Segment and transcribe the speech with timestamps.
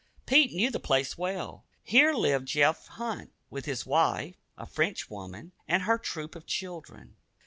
[0.25, 1.63] Pete knew the place well.
[1.83, 7.17] Here lived Jeff Hunt with his wife, a French woman, and their troop of children.